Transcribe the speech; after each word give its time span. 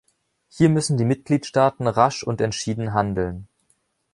Hier 0.49 0.69
müssen 0.69 0.97
die 0.97 1.05
Mitgliedstaaten 1.05 1.85
rasch 1.85 2.23
und 2.23 2.41
entschieden 2.41 2.95
handeln. 2.95 3.47